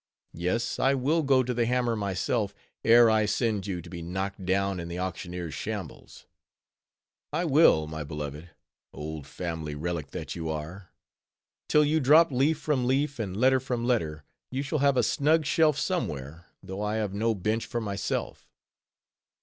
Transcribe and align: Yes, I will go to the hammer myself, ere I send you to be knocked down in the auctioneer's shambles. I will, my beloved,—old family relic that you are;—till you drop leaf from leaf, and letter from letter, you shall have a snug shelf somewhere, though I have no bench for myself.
Yes, 0.33 0.79
I 0.79 0.95
will 0.95 1.21
go 1.21 1.43
to 1.43 1.53
the 1.53 1.67
hammer 1.67 1.95
myself, 1.95 2.55
ere 2.83 3.07
I 3.07 3.27
send 3.27 3.67
you 3.67 3.83
to 3.83 3.87
be 3.87 4.01
knocked 4.01 4.43
down 4.43 4.79
in 4.79 4.87
the 4.87 4.97
auctioneer's 4.97 5.53
shambles. 5.53 6.25
I 7.31 7.45
will, 7.45 7.85
my 7.85 8.03
beloved,—old 8.03 9.27
family 9.27 9.75
relic 9.75 10.09
that 10.09 10.35
you 10.35 10.49
are;—till 10.49 11.85
you 11.85 11.99
drop 11.99 12.31
leaf 12.31 12.57
from 12.57 12.87
leaf, 12.87 13.19
and 13.19 13.37
letter 13.37 13.59
from 13.59 13.85
letter, 13.85 14.23
you 14.49 14.63
shall 14.63 14.79
have 14.79 14.97
a 14.97 15.03
snug 15.03 15.45
shelf 15.45 15.77
somewhere, 15.77 16.47
though 16.63 16.81
I 16.81 16.95
have 16.95 17.13
no 17.13 17.35
bench 17.35 17.67
for 17.67 17.79
myself. 17.79 18.49